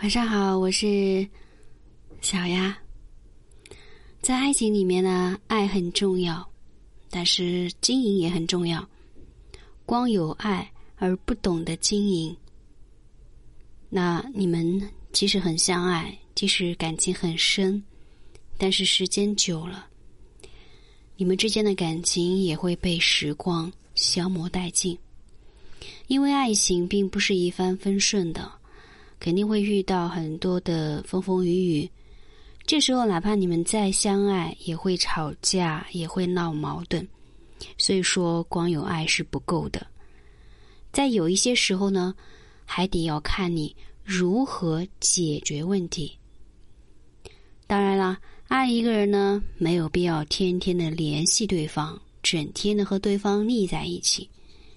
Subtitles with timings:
[0.00, 1.28] 晚上好，我是
[2.22, 2.74] 小丫。
[4.22, 6.50] 在爱情里面呢，爱很重要，
[7.10, 8.88] 但是经营也很重要。
[9.84, 12.34] 光有爱而不懂得经营，
[13.90, 17.82] 那你们即使很相爱，即使感情很深，
[18.56, 19.86] 但是时间久了，
[21.14, 24.98] 你们之间的感情也会被时光消磨殆尽。
[26.06, 28.50] 因为爱情并不是一帆风顺的。
[29.20, 31.90] 肯定会遇到很多的风风雨雨，
[32.64, 37.06] 这时候哪怕你们再相爱，也会吵架，也会闹矛盾。
[37.76, 39.86] 所以说，光有爱是不够的，
[40.90, 42.14] 在有一些时候呢，
[42.64, 46.16] 还得要看你如何解决问题。
[47.66, 54.26] 当然啦，爱一个人呢，没有必要天天的联系对方，整天的和对方腻在一起，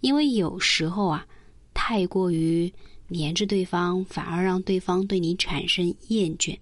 [0.00, 1.24] 因为有时候啊，
[1.72, 2.70] 太过于。
[3.08, 6.58] 黏着对方，反而让对方对你产生厌倦。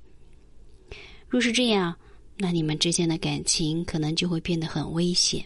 [1.29, 1.97] 若是这样，
[2.37, 5.45] 那你们之间的感情可能就会变得很危险。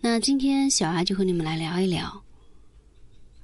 [0.00, 2.22] 那今天小爱就和你们来聊一聊，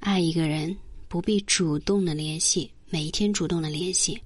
[0.00, 4.20] 爱一个人不必主动的联系，每一天主动的联系。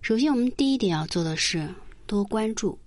[0.00, 1.72] 首先，我们第一点要做的是
[2.06, 2.78] 多关注。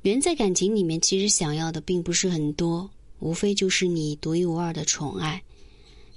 [0.00, 2.88] 人在感情里面，其实想要的并不是很多。
[3.22, 5.40] 无非就是你独一无二的宠爱，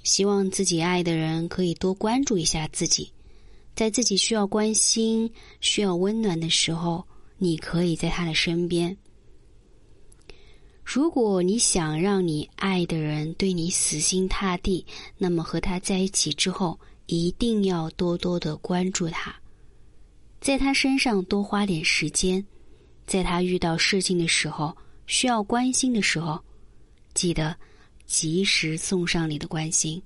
[0.02, 3.12] 希望自己爱的人可以多关注一下自己，
[3.76, 7.06] 在自己需要关心、需要温暖的时候，
[7.38, 8.96] 你可以在他的身边。
[10.82, 14.84] 如果你想让你爱的人对你死心塌地，
[15.16, 19.32] 那么和他在一起之后，一定要多多的关注他，
[20.40, 22.44] 在他身上多花点时间，
[23.06, 26.42] 在他遇到事情的时候、需要关心的时候。
[27.16, 27.56] 记得
[28.04, 30.00] 及时送上你的关心。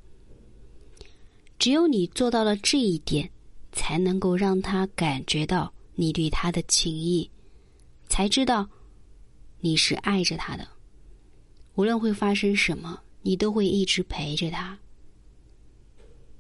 [1.59, 3.31] 只有你做到了这一点，
[3.73, 7.31] 才能够让他感觉到你对他的情谊，
[8.09, 8.67] 才知道
[9.59, 10.67] 你是爱着他的。
[11.75, 14.79] 无论会发生什么，你都会一直陪着他。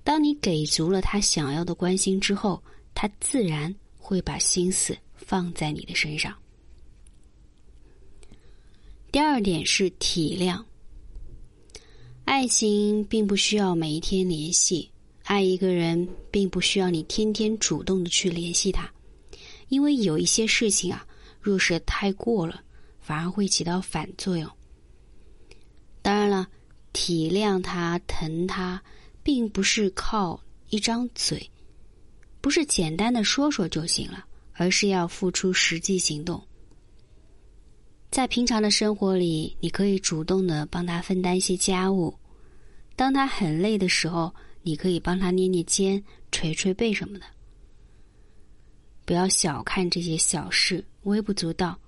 [0.02, 2.62] 当你给足了他想要的关心之后，
[2.94, 6.34] 他自然会把心思放在你的身上。
[9.12, 10.64] 第二点是体谅。
[12.30, 14.88] 爱情并不需要每一天联系，
[15.24, 18.88] 爱一个人并不需要你天天主动的去联系他，
[19.66, 21.04] 因为有一些事情啊，
[21.40, 22.62] 若是太过了，
[23.00, 24.48] 反而会起到反作用。
[26.02, 26.46] 当然了，
[26.92, 28.80] 体谅他、疼他，
[29.24, 31.50] 并不是靠一张嘴，
[32.40, 36.40] 不是简单的说说就行了，而是要付出实际行动。
[38.08, 42.12] 在平常的生活里，你可以主动的帮他分担一些家务；
[43.00, 44.30] 当他很累的时候，
[44.60, 47.24] 你可以帮他捏捏肩、捶捶背什么的。
[49.06, 51.80] 不要小看这些小事，微不足道。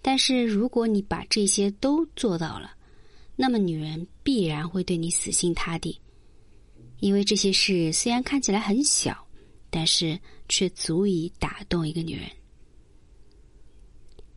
[0.00, 2.76] 但是如果你把这些都做到了，
[3.34, 6.00] 那么女人必然会对你死心塌地，
[7.00, 9.26] 因为这些事虽然看起来很小，
[9.68, 10.16] 但是
[10.48, 12.30] 却足以打动一个女人。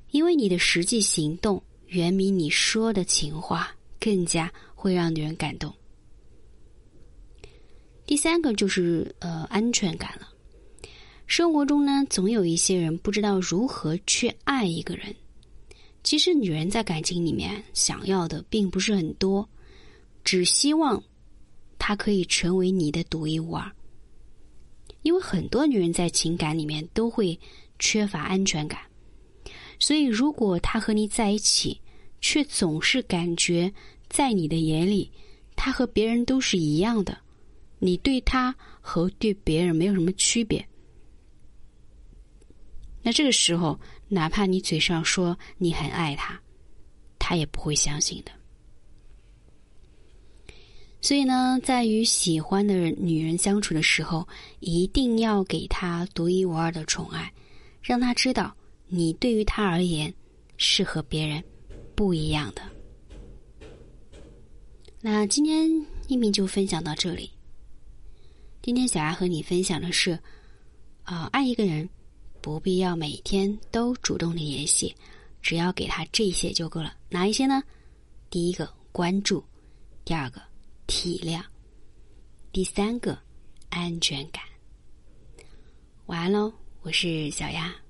[0.09, 3.69] 因为你的实际行动远比你说的情话
[3.99, 5.71] 更加会让女人感动。
[8.05, 10.29] 第三个就是呃安全感了。
[11.27, 15.15] 生活中呢，总有一些人不知道如何去爱一个人。
[16.03, 19.47] 其实女人在感情里面想要的并不是很多，
[20.23, 21.03] 只希望
[21.79, 23.71] 他可以成为你的独一无二。
[25.01, 27.39] 因为很多女人在情感里面都会
[27.79, 28.79] 缺乏安全感。
[29.79, 31.81] 所以，如果他和你在一起，
[32.21, 33.73] 却总是感觉
[34.09, 35.11] 在你的眼里，
[35.55, 37.17] 他和别人都是一样的，
[37.79, 40.65] 你对他和对别人没有什么区别，
[43.01, 46.39] 那这个时候，哪怕你嘴上说你很爱他，
[47.19, 48.31] 他也不会相信的。
[51.01, 54.27] 所以呢，在与喜欢的女人相处的时候，
[54.59, 57.31] 一定要给她独一无二的宠爱，
[57.81, 58.55] 让她知道。
[58.87, 60.11] 你对于她而言
[60.57, 61.43] 是和别人
[61.93, 62.61] 不一样的。
[64.99, 65.69] 那今天
[66.07, 67.29] 音频就分享到这里。
[68.65, 70.17] 今天小丫和你分享的是，
[71.03, 71.87] 啊，爱一个人
[72.41, 74.95] 不必要每天都主动的联系，
[75.39, 76.97] 只要给他这些就够了。
[77.07, 77.61] 哪一些呢？
[78.27, 79.45] 第一个关注，
[80.03, 80.41] 第二个
[80.87, 81.43] 体谅，
[82.51, 83.15] 第三个
[83.69, 84.41] 安全感。
[86.07, 86.51] 晚安喽，
[86.81, 87.84] 我是小丫。